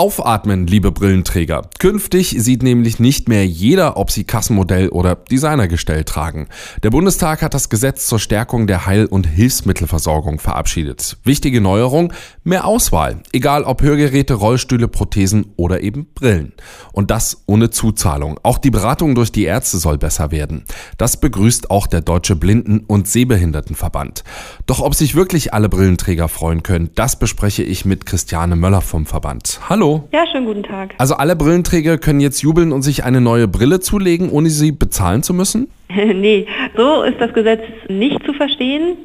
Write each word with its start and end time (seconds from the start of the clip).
Aufatmen, 0.00 0.66
liebe 0.66 0.92
Brillenträger. 0.92 1.60
Künftig 1.78 2.34
sieht 2.38 2.62
nämlich 2.62 3.00
nicht 3.00 3.28
mehr 3.28 3.46
jeder, 3.46 3.98
ob 3.98 4.10
sie 4.10 4.24
Kassenmodell 4.24 4.88
oder 4.88 5.14
Designergestell 5.14 6.04
tragen. 6.04 6.48
Der 6.82 6.88
Bundestag 6.88 7.42
hat 7.42 7.52
das 7.52 7.68
Gesetz 7.68 8.06
zur 8.06 8.18
Stärkung 8.18 8.66
der 8.66 8.86
Heil- 8.86 9.04
und 9.04 9.26
Hilfsmittelversorgung 9.26 10.38
verabschiedet. 10.38 11.18
Wichtige 11.24 11.60
Neuerung, 11.60 12.14
mehr 12.44 12.64
Auswahl. 12.64 13.22
Egal 13.34 13.64
ob 13.64 13.82
Hörgeräte, 13.82 14.32
Rollstühle, 14.32 14.88
Prothesen 14.88 15.52
oder 15.56 15.82
eben 15.82 16.06
Brillen. 16.14 16.54
Und 16.92 17.10
das 17.10 17.42
ohne 17.44 17.68
Zuzahlung. 17.68 18.40
Auch 18.42 18.56
die 18.56 18.70
Beratung 18.70 19.14
durch 19.14 19.32
die 19.32 19.44
Ärzte 19.44 19.76
soll 19.76 19.98
besser 19.98 20.30
werden. 20.30 20.64
Das 20.96 21.20
begrüßt 21.20 21.70
auch 21.70 21.86
der 21.86 22.00
Deutsche 22.00 22.36
Blinden- 22.36 22.84
und 22.86 23.06
Sehbehindertenverband. 23.06 24.24
Doch 24.64 24.80
ob 24.80 24.94
sich 24.94 25.14
wirklich 25.14 25.52
alle 25.52 25.68
Brillenträger 25.68 26.28
freuen 26.28 26.62
können, 26.62 26.88
das 26.94 27.18
bespreche 27.18 27.64
ich 27.64 27.84
mit 27.84 28.06
Christiane 28.06 28.56
Möller 28.56 28.80
vom 28.80 29.04
Verband. 29.04 29.60
Hallo. 29.68 29.89
Ja, 30.12 30.24
schönen 30.30 30.46
guten 30.46 30.62
Tag. 30.62 30.94
Also 30.98 31.14
alle 31.14 31.36
Brillenträger 31.36 31.98
können 31.98 32.20
jetzt 32.20 32.42
jubeln 32.42 32.72
und 32.72 32.82
sich 32.82 33.04
eine 33.04 33.20
neue 33.20 33.48
Brille 33.48 33.80
zulegen, 33.80 34.30
ohne 34.30 34.50
sie 34.50 34.72
bezahlen 34.72 35.22
zu 35.22 35.34
müssen? 35.34 35.68
nee, 36.14 36.46
so 36.76 37.02
ist 37.02 37.20
das 37.20 37.32
Gesetz 37.32 37.62
nicht 37.88 38.24
zu 38.24 38.32
verstehen, 38.32 38.96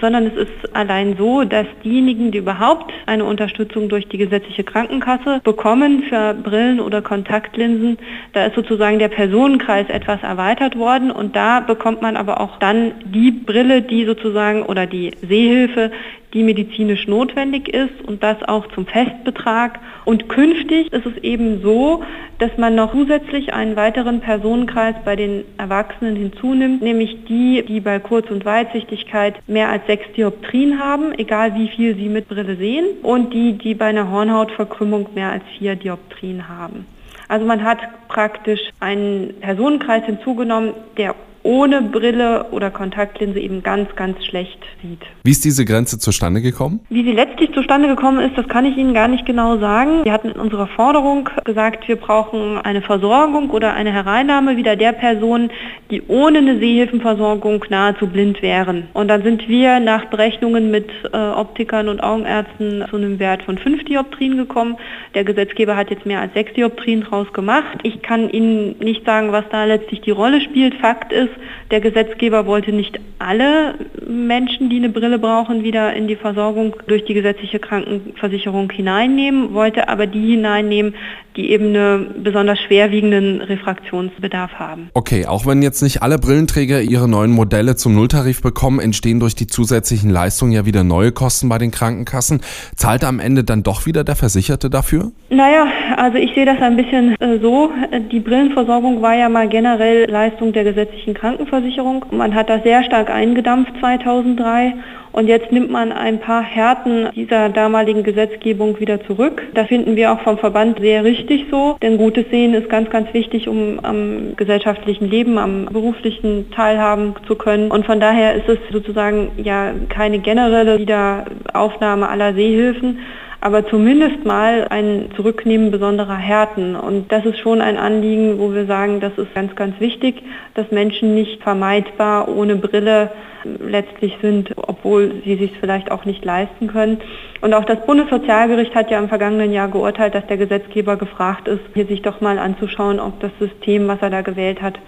sondern 0.00 0.26
es 0.26 0.34
ist 0.34 0.74
allein 0.74 1.16
so, 1.18 1.44
dass 1.44 1.66
diejenigen, 1.84 2.30
die 2.30 2.38
überhaupt 2.38 2.92
eine 3.06 3.24
Unterstützung 3.24 3.88
durch 3.88 4.08
die 4.08 4.18
gesetzliche 4.18 4.64
Krankenkasse 4.64 5.40
bekommen 5.44 6.04
für 6.04 6.34
Brillen 6.34 6.80
oder 6.80 7.02
Kontaktlinsen, 7.02 7.98
da 8.32 8.46
ist 8.46 8.54
sozusagen 8.54 8.98
der 8.98 9.08
Personenkreis 9.08 9.88
etwas 9.88 10.22
erweitert 10.22 10.78
worden 10.78 11.10
und 11.10 11.36
da 11.36 11.60
bekommt 11.60 12.00
man 12.00 12.16
aber 12.16 12.40
auch 12.40 12.58
dann 12.58 12.92
die 13.04 13.32
Brille, 13.32 13.82
die 13.82 14.04
sozusagen 14.04 14.62
oder 14.62 14.86
die 14.86 15.10
Sehhilfe, 15.20 15.90
die 16.32 16.42
medizinisch 16.42 17.08
notwendig 17.08 17.68
ist 17.68 18.02
und 18.06 18.22
das 18.22 18.36
auch 18.44 18.66
zum 18.68 18.86
Festbetrag. 18.86 19.80
Und 20.04 20.28
künftig 20.28 20.92
ist 20.92 21.06
es 21.06 21.16
eben 21.22 21.60
so, 21.60 22.04
dass 22.38 22.56
man 22.56 22.74
noch 22.74 22.92
zusätzlich 22.92 23.52
einen 23.52 23.76
weiteren 23.76 24.20
Personenkreis 24.20 24.94
bei 25.04 25.16
den 25.16 25.44
Erwachsenen 25.58 26.16
hinzunimmt, 26.30 26.82
nämlich 26.82 27.24
die, 27.24 27.64
die 27.66 27.80
bei 27.80 27.98
Kurz- 27.98 28.30
und 28.30 28.44
Weitsichtigkeit 28.44 29.34
mehr 29.46 29.68
als 29.68 29.86
sechs 29.86 30.10
Dioptrien 30.16 30.78
haben, 30.78 31.12
egal 31.18 31.54
wie 31.54 31.68
viel 31.68 31.94
sie 31.96 32.08
mit 32.08 32.28
Brille 32.28 32.56
sehen, 32.56 32.86
und 33.02 33.32
die, 33.32 33.54
die 33.54 33.74
bei 33.74 33.86
einer 33.86 34.10
Hornhautverkrümmung 34.10 35.08
mehr 35.14 35.30
als 35.30 35.44
vier 35.58 35.76
Dioptrien 35.76 36.48
haben. 36.48 36.86
Also 37.28 37.46
man 37.46 37.62
hat 37.62 37.78
praktisch 38.08 38.60
einen 38.80 39.34
Personenkreis 39.40 40.04
hinzugenommen, 40.04 40.72
der 40.96 41.14
ohne 41.42 41.82
Brille 41.82 42.46
oder 42.50 42.70
Kontaktlinse 42.70 43.40
eben 43.40 43.62
ganz, 43.62 43.94
ganz 43.96 44.24
schlecht 44.24 44.58
sieht. 44.82 45.00
Wie 45.24 45.30
ist 45.30 45.44
diese 45.44 45.64
Grenze 45.64 45.98
zustande 45.98 46.42
gekommen? 46.42 46.80
Wie 46.88 47.02
sie 47.02 47.12
letztlich 47.12 47.52
zustande 47.52 47.88
gekommen 47.88 48.20
ist, 48.20 48.36
das 48.36 48.48
kann 48.48 48.64
ich 48.64 48.76
Ihnen 48.76 48.94
gar 48.94 49.08
nicht 49.08 49.26
genau 49.26 49.58
sagen. 49.58 50.04
Wir 50.04 50.12
hatten 50.12 50.28
in 50.28 50.40
unserer 50.40 50.66
Forderung 50.66 51.28
gesagt, 51.44 51.88
wir 51.88 51.96
brauchen 51.96 52.58
eine 52.58 52.82
Versorgung 52.82 53.50
oder 53.50 53.74
eine 53.74 53.92
Hereinnahme 53.92 54.56
wieder 54.56 54.76
der 54.76 54.92
Personen, 54.92 55.50
die 55.90 56.02
ohne 56.08 56.38
eine 56.38 56.58
Sehhilfenversorgung 56.58 57.64
nahezu 57.68 58.06
blind 58.06 58.42
wären. 58.42 58.88
Und 58.92 59.08
dann 59.08 59.22
sind 59.22 59.48
wir 59.48 59.80
nach 59.80 60.06
Berechnungen 60.06 60.70
mit 60.70 60.90
äh, 61.12 61.16
Optikern 61.16 61.88
und 61.88 62.02
Augenärzten 62.02 62.84
zu 62.90 62.96
einem 62.96 63.18
Wert 63.18 63.42
von 63.42 63.58
5 63.58 63.84
Dioptrien 63.84 64.36
gekommen. 64.36 64.76
Der 65.14 65.24
Gesetzgeber 65.24 65.76
hat 65.76 65.90
jetzt 65.90 66.06
mehr 66.06 66.20
als 66.20 66.34
6 66.34 66.54
Dioptrien 66.54 67.02
draus 67.02 67.32
gemacht. 67.32 67.78
Ich 67.82 68.02
kann 68.02 68.30
Ihnen 68.30 68.76
nicht 68.78 69.04
sagen, 69.04 69.32
was 69.32 69.44
da 69.50 69.64
letztlich 69.64 70.00
die 70.02 70.10
Rolle 70.10 70.40
spielt. 70.40 70.74
Fakt 70.74 71.12
ist, 71.12 71.29
der 71.70 71.80
Gesetzgeber 71.80 72.46
wollte 72.46 72.72
nicht 72.72 72.98
alle 73.18 73.74
Menschen, 74.06 74.70
die 74.70 74.76
eine 74.76 74.88
Brille 74.88 75.18
brauchen, 75.18 75.62
wieder 75.62 75.94
in 75.94 76.08
die 76.08 76.16
Versorgung 76.16 76.74
durch 76.86 77.04
die 77.04 77.14
gesetzliche 77.14 77.58
Krankenversicherung 77.58 78.70
hineinnehmen, 78.70 79.54
wollte 79.54 79.88
aber 79.88 80.06
die 80.06 80.32
hineinnehmen, 80.32 80.94
die 81.36 81.50
eben 81.50 81.66
einen 81.66 82.22
besonders 82.24 82.58
schwerwiegenden 82.60 83.40
Refraktionsbedarf 83.40 84.52
haben. 84.54 84.90
Okay, 84.94 85.26
auch 85.26 85.46
wenn 85.46 85.62
jetzt 85.62 85.82
nicht 85.82 86.02
alle 86.02 86.18
Brillenträger 86.18 86.80
ihre 86.82 87.08
neuen 87.08 87.30
Modelle 87.30 87.76
zum 87.76 87.94
Nulltarif 87.94 88.42
bekommen, 88.42 88.80
entstehen 88.80 89.20
durch 89.20 89.34
die 89.34 89.46
zusätzlichen 89.46 90.10
Leistungen 90.10 90.52
ja 90.52 90.66
wieder 90.66 90.82
neue 90.82 91.12
Kosten 91.12 91.48
bei 91.48 91.58
den 91.58 91.70
Krankenkassen. 91.70 92.40
Zahlt 92.74 93.04
am 93.04 93.20
Ende 93.20 93.44
dann 93.44 93.62
doch 93.62 93.86
wieder 93.86 94.02
der 94.02 94.16
Versicherte 94.16 94.70
dafür? 94.70 95.12
Naja, 95.30 95.66
also 95.96 96.18
ich 96.18 96.34
sehe 96.34 96.46
das 96.46 96.60
ein 96.60 96.76
bisschen 96.76 97.14
äh, 97.20 97.38
so. 97.40 97.70
Die 98.10 98.20
Brillenversorgung 98.20 99.00
war 99.00 99.14
ja 99.14 99.28
mal 99.28 99.48
generell 99.48 100.10
Leistung 100.10 100.52
der 100.52 100.64
gesetzlichen 100.64 101.14
Krankenversicherung. 101.20 102.06
Man 102.10 102.34
hat 102.34 102.48
das 102.48 102.62
sehr 102.62 102.82
stark 102.82 103.10
eingedampft 103.10 103.72
2003 103.78 104.74
und 105.12 105.26
jetzt 105.26 105.52
nimmt 105.52 105.70
man 105.70 105.92
ein 105.92 106.18
paar 106.18 106.42
Härten 106.42 107.10
dieser 107.14 107.50
damaligen 107.50 108.04
Gesetzgebung 108.04 108.80
wieder 108.80 109.04
zurück. 109.04 109.42
Das 109.54 109.66
finden 109.66 109.96
wir 109.96 110.12
auch 110.12 110.20
vom 110.20 110.38
Verband 110.38 110.78
sehr 110.80 111.04
richtig 111.04 111.46
so, 111.50 111.76
denn 111.82 111.98
gutes 111.98 112.24
Sehen 112.30 112.54
ist 112.54 112.70
ganz, 112.70 112.88
ganz 112.90 113.12
wichtig, 113.12 113.48
um 113.48 113.80
am 113.82 114.34
gesellschaftlichen 114.36 115.10
Leben, 115.10 115.36
am 115.36 115.66
beruflichen 115.66 116.50
teilhaben 116.52 117.14
zu 117.26 117.34
können. 117.34 117.70
Und 117.70 117.84
von 117.84 118.00
daher 118.00 118.34
ist 118.34 118.48
es 118.48 118.58
sozusagen 118.72 119.32
ja 119.36 119.72
keine 119.88 120.20
generelle 120.20 120.78
Wiederaufnahme 120.78 122.08
aller 122.08 122.32
Sehhilfen, 122.32 123.00
aber 123.40 123.66
zumindest 123.66 124.24
mal 124.24 124.66
ein 124.68 125.10
Zurücknehmen 125.16 125.70
besonderer 125.70 126.16
Härten. 126.16 126.76
Und 126.76 127.10
das 127.10 127.24
ist 127.24 127.38
schon 127.38 127.60
ein 127.60 127.78
Anliegen, 127.78 128.38
wo 128.38 128.52
wir 128.52 128.66
sagen, 128.66 129.00
das 129.00 129.16
ist 129.16 129.34
ganz, 129.34 129.56
ganz 129.56 129.80
wichtig, 129.80 130.22
dass 130.54 130.70
Menschen 130.70 131.14
nicht 131.14 131.42
vermeidbar 131.42 132.28
ohne 132.28 132.56
Brille 132.56 133.10
letztlich 133.44 134.18
sind, 134.20 134.52
obwohl 134.56 135.22
sie 135.24 135.36
sich 135.36 135.52
vielleicht 135.58 135.90
auch 135.90 136.04
nicht 136.04 136.22
leisten 136.24 136.66
können. 136.68 137.00
Und 137.40 137.54
auch 137.54 137.64
das 137.64 137.86
Bundessozialgericht 137.86 138.74
hat 138.74 138.90
ja 138.90 138.98
im 138.98 139.08
vergangenen 139.08 139.52
Jahr 139.52 139.68
geurteilt, 139.68 140.14
dass 140.14 140.26
der 140.26 140.36
Gesetzgeber 140.36 140.96
gefragt 140.96 141.48
ist, 141.48 141.62
hier 141.72 141.86
sich 141.86 142.02
doch 142.02 142.20
mal 142.20 142.38
anzuschauen, 142.38 143.00
ob 143.00 143.18
das 143.20 143.30
System, 143.38 143.88
was 143.88 144.02
er 144.02 144.10
da 144.10 144.20
gewählt 144.20 144.60
hat, 144.60 144.78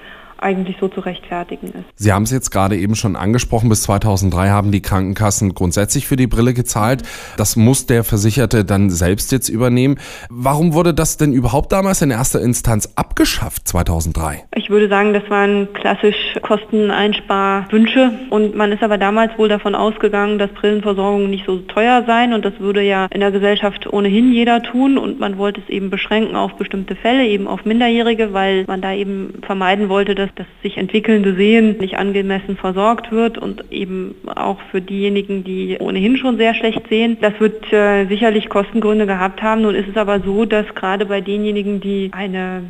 eigentlich 0.43 0.77
so 0.81 0.89
zu 0.89 1.01
rechtfertigen 1.01 1.69
ist. 1.69 1.85
Sie 1.95 2.13
haben 2.13 2.25
es 2.25 2.31
jetzt 2.31 2.51
gerade 2.51 2.77
eben 2.77 2.95
schon 2.95 3.17
angesprochen, 3.17 3.69
bis 3.69 3.83
2003 3.83 4.51
haben 4.51 4.73
die 4.73 4.83
Krankenkassen 4.83 5.55
grundsätzlich 5.55 6.07
für 6.07 6.17
die 6.17 6.27
Brille 6.27 6.55
gezahlt. 6.55 7.03
Das 7.37 7.57
muss 7.57 7.87
der 7.87 8.05
Versicherte 8.05 8.65
dann 8.65 8.91
selbst 8.91 9.33
jetzt 9.33 9.49
übernehmen. 9.49 9.99
Warum 10.29 10.75
wurde 10.75 10.95
das 10.95 11.17
denn 11.17 11.33
überhaupt 11.33 11.73
damals 11.73 12.03
in 12.03 12.11
erster 12.11 12.41
Instanz 12.41 12.93
abgeschafft 12.97 13.69
2003? 13.69 14.45
Ich 14.55 14.71
würde 14.71 14.89
sagen, 14.89 15.13
das 15.13 15.29
waren 15.31 15.73
klassisch 15.73 16.17
Kosteneinsparwünsche 16.43 18.13
und 18.31 18.55
man 18.55 18.73
ist 18.73 18.83
aber 18.83 18.99
damals 18.99 19.37
wohl 19.39 19.49
davon 19.49 19.75
ausgegangen, 19.75 20.39
dass 20.39 20.51
Brillenversorgung 20.51 21.31
nicht 21.31 21.47
so 21.47 21.59
teuer 21.59 22.05
sein 22.07 22.33
und 22.33 22.45
das 22.45 22.59
würde 22.59 22.83
ja 22.83 23.07
in 23.11 23.21
der 23.21 23.31
Gesellschaft 23.31 23.93
ohnehin 23.93 24.33
jeder 24.33 24.63
tun 24.63 24.99
und 24.99 25.21
man 25.21 25.39
wollte 25.39 25.61
es 25.61 25.69
eben 25.69 25.91
beschränken 25.91 26.37
auf 26.37 26.55
bestimmte 26.55 26.97
Fälle, 26.97 27.27
eben 27.27 27.47
auf 27.47 27.65
Minderjährige, 27.65 28.33
weil 28.33 28.65
man 28.67 28.81
da 28.81 28.93
eben 28.93 29.35
vermeiden 29.43 29.89
wollte, 29.89 30.15
dass 30.15 30.32
das 30.37 30.47
sich 30.63 30.77
entwickelnde 30.77 31.35
Sehen 31.35 31.79
nicht 31.79 31.99
angemessen 31.99 32.57
versorgt 32.57 33.13
wird 33.13 33.39
und 33.39 33.65
eben 33.71 34.15
auch 34.35 34.59
für 34.71 34.81
diejenigen, 34.81 35.45
die 35.45 35.77
ohnehin 35.79 36.17
schon 36.17 36.39
sehr 36.39 36.55
schlecht 36.55 36.89
sehen. 36.89 37.19
Das 37.21 37.39
wird 37.39 37.73
äh, 37.73 38.07
sicherlich 38.07 38.49
Kostengründe 38.49 39.07
gehabt 39.07 39.43
haben. 39.43 39.63
Nun 39.63 39.75
ist 39.75 39.89
es 39.89 39.97
aber 39.97 40.21
so, 40.21 40.45
dass 40.45 40.67
gerade 40.75 41.07
bei 41.07 41.21
denjenigen, 41.21 41.81
die 41.81 42.11
eine 42.13 42.63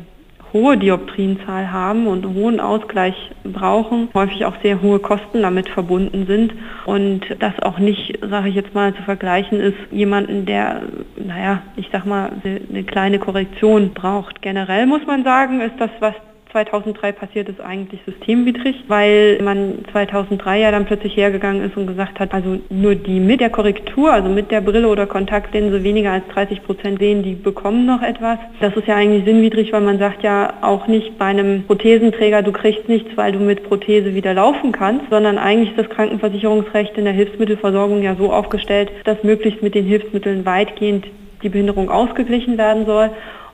hohe 0.53 0.77
Dioptrienzahl 0.77 1.71
haben 1.71 2.05
und 2.05 2.25
hohen 2.25 2.59
Ausgleich 2.59 3.15
brauchen, 3.43 4.09
häufig 4.13 4.45
auch 4.45 4.53
sehr 4.61 4.81
hohe 4.81 4.99
Kosten 4.99 5.41
damit 5.41 5.67
verbunden 5.67 6.27
sind 6.27 6.53
und 6.85 7.21
das 7.39 7.59
auch 7.63 7.79
nicht, 7.79 8.19
sage 8.21 8.49
ich 8.49 8.55
jetzt 8.55 8.75
mal, 8.75 8.93
zu 8.93 9.01
vergleichen 9.01 9.59
ist, 9.59 9.77
jemanden, 9.91 10.45
der, 10.45 10.83
naja, 11.17 11.63
ich 11.75 11.89
sag 11.91 12.05
mal, 12.05 12.31
eine 12.43 12.83
kleine 12.83 13.17
Korrektion 13.17 13.93
braucht. 13.93 14.41
Generell 14.41 14.85
muss 14.85 15.05
man 15.07 15.23
sagen, 15.23 15.59
ist 15.59 15.79
das, 15.79 15.89
was 15.99 16.13
2003 16.53 17.11
passiert 17.11 17.49
ist 17.49 17.59
eigentlich 17.59 17.99
systemwidrig, 18.05 18.83
weil 18.87 19.41
man 19.41 19.79
2003 19.91 20.59
ja 20.59 20.71
dann 20.71 20.85
plötzlich 20.85 21.17
hergegangen 21.17 21.63
ist 21.63 21.75
und 21.75 21.87
gesagt 21.87 22.19
hat, 22.19 22.33
also 22.33 22.59
nur 22.69 22.95
die 22.95 23.19
mit 23.19 23.41
der 23.41 23.49
Korrektur, 23.49 24.13
also 24.13 24.29
mit 24.29 24.51
der 24.51 24.61
Brille 24.61 24.87
oder 24.87 25.07
Kontaktlinse 25.07 25.83
weniger 25.83 26.11
als 26.11 26.27
30 26.27 26.63
Prozent 26.63 26.99
sehen, 26.99 27.23
die 27.23 27.33
bekommen 27.33 27.85
noch 27.87 28.03
etwas. 28.03 28.37
Das 28.61 28.75
ist 28.75 28.87
ja 28.87 28.95
eigentlich 28.95 29.25
sinnwidrig, 29.25 29.73
weil 29.73 29.81
man 29.81 29.97
sagt 29.97 30.23
ja 30.23 30.53
auch 30.61 30.87
nicht 30.87 31.17
bei 31.17 31.25
einem 31.25 31.63
Prothesenträger, 31.63 32.43
du 32.43 32.51
kriegst 32.51 32.87
nichts, 32.87 33.17
weil 33.17 33.31
du 33.31 33.39
mit 33.39 33.67
Prothese 33.67 34.13
wieder 34.13 34.35
laufen 34.35 34.71
kannst, 34.71 35.09
sondern 35.09 35.39
eigentlich 35.39 35.71
ist 35.71 35.79
das 35.79 35.89
Krankenversicherungsrecht 35.89 36.95
in 36.97 37.05
der 37.05 37.13
Hilfsmittelversorgung 37.13 38.03
ja 38.03 38.15
so 38.15 38.31
aufgestellt, 38.31 38.91
dass 39.05 39.23
möglichst 39.23 39.63
mit 39.63 39.73
den 39.73 39.85
Hilfsmitteln 39.85 40.45
weitgehend 40.45 41.07
die 41.41 41.49
Behinderung 41.49 41.89
ausgeglichen 41.89 42.57
werden 42.57 42.85
soll. 42.85 43.09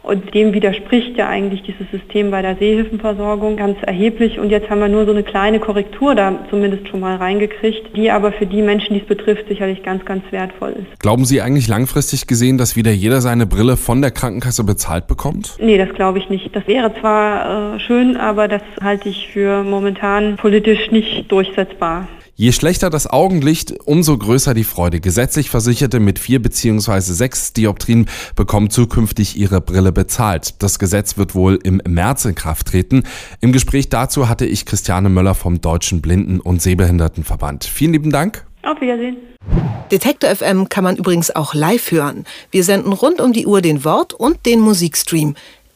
Und 0.10 0.34
dem 0.34 0.54
widerspricht 0.54 1.18
ja 1.18 1.30
eigentlich 1.30 1.62
dieses 1.62 1.90
System 1.92 2.32
bei 2.32 2.42
der 2.42 2.56
Seehilfenversorgung 2.56 3.58
ganz 3.58 3.78
erheblich. 3.84 4.40
Und 4.40 4.50
jetzt 4.50 4.68
haben 4.70 4.80
wir 4.80 4.88
nur 4.88 5.06
so 5.06 5.12
eine 5.12 5.22
kleine 5.22 5.60
Korrektur 5.60 6.16
da 6.16 6.34
zumindest 6.50 6.88
schon 6.88 7.00
mal 7.00 7.18
reingekriegt, 7.18 7.96
die 7.96 8.10
aber 8.10 8.32
für 8.32 8.48
die 8.48 8.64
Menschen, 8.64 8.96
die 8.96 9.02
es 9.02 9.06
betrifft, 9.06 9.48
sicherlich 9.48 9.84
ganz, 9.84 10.04
ganz 10.06 10.24
wertvoll 10.32 10.72
ist. 10.72 11.00
Glauben 11.00 11.26
Sie 11.26 11.42
eigentlich 11.42 11.68
langfristig 11.68 12.26
gesehen, 12.26 12.58
dass 12.58 12.76
wieder 12.76 12.92
jeder 12.92 13.22
seine 13.22 13.46
Brille 13.46 13.78
von 13.78 14.02
der 14.02 14.10
Krankenkasse 14.10 14.64
bezahlt 14.64 15.06
bekommt? 15.06 15.58
Nee, 15.60 15.78
das 15.78 15.94
glaube 15.94 16.18
ich 16.18 16.30
nicht. 16.30 16.56
Das 16.56 16.66
wäre 16.66 16.92
zwar 17.00 17.76
äh, 17.76 17.80
schön, 17.80 18.18
aber 18.18 18.48
das 18.48 18.64
halte 18.82 19.10
ich 19.10 19.28
für 19.32 19.64
momentan 19.64 20.38
politisch 20.38 20.90
nicht 20.90 21.32
durchsetzbar. 21.32 22.08
Je 22.40 22.54
schlechter 22.54 22.90
das 22.90 23.06
Augenlicht, 23.06 23.74
umso 23.84 24.18
größer 24.18 24.54
die 24.54 24.64
Freude. 24.64 25.02
Gesetzlich 25.02 25.50
Versicherte 25.50 26.00
mit 26.00 26.20
vier 26.20 26.42
bzw. 26.42 27.02
sechs 27.02 27.52
Dioptrien 27.52 28.06
bekommen 28.34 28.70
zukünftig 28.70 29.38
ihre 29.38 29.60
Brille 29.60 29.92
bezahlt. 29.92 30.64
Das 30.64 30.80
Gesetz 30.80 31.18
wird 31.18 31.36
wohl 31.36 31.60
im 31.62 31.82
März 31.86 32.24
in 32.24 32.36
Kraft 32.36 32.68
treten. 32.68 33.04
Im 33.42 33.52
Gespräch 33.52 33.90
dazu 33.90 34.30
hatte 34.30 34.46
ich 34.46 34.66
Christiane 34.66 35.10
Möller 35.10 35.36
vom 35.36 35.60
Deutschen 35.60 36.00
Blinden- 36.00 36.40
und 36.40 36.62
Sehbehindertenverband. 36.62 37.66
Vielen 37.66 37.92
lieben 37.92 38.10
Dank. 38.10 38.46
Auf 38.64 38.80
Wiedersehen. 38.80 39.18
Detektor 39.92 40.34
FM 40.34 40.70
kann 40.70 40.86
man 40.86 40.96
übrigens 40.96 41.36
auch 41.36 41.54
live 41.54 41.92
hören. 41.92 42.24
Wir 42.52 42.64
senden 42.64 42.94
rund 42.94 43.20
um 43.20 43.34
die 43.34 43.48
Uhr 43.48 43.60
den 43.60 43.84
Wort- 43.84 44.14
und 44.14 44.46
den 44.46 44.62
Musikstream. 44.62 45.36